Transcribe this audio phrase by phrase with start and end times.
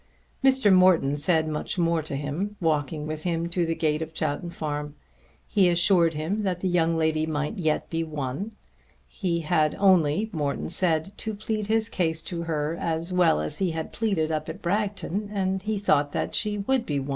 [0.43, 0.73] Mr.
[0.73, 4.95] Morton said much more to him, walking with him to the gate of Chowton Farm.
[5.47, 8.53] He assured him that the young lady might yet be won.
[9.07, 13.69] He had only, Morton said, to plead his case to her as well as he
[13.77, 17.09] had pleaded up at Bragton and he thought that she would be won.